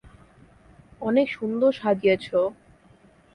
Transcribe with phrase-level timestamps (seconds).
[1.01, 2.25] অনেক সুন্দর সাজিয়েছ।